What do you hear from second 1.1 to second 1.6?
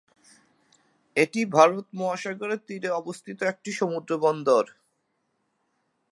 এটি